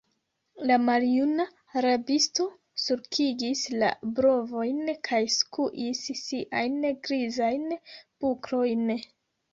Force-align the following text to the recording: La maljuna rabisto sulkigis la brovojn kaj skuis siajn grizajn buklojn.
La 0.69 0.77
maljuna 0.85 1.43
rabisto 1.85 2.47
sulkigis 2.85 3.61
la 3.83 3.91
brovojn 4.21 4.81
kaj 5.09 5.21
skuis 5.37 6.03
siajn 6.23 6.83
grizajn 7.09 7.69
buklojn. 8.25 8.95